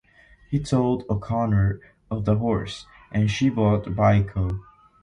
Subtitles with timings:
[0.49, 4.61] He told O'Connor of the horse, and she bought Biko.